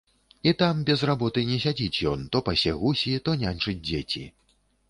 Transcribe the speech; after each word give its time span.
І 0.51 0.53
там 0.61 0.79
без 0.87 1.03
работы 1.09 1.43
не 1.51 1.59
сядзіць 1.67 2.03
ён, 2.13 2.25
то 2.37 2.43
пасе 2.47 2.75
гусі, 2.81 3.15
то 3.29 3.39
няньчыць 3.45 3.81
дзеці. 3.87 4.27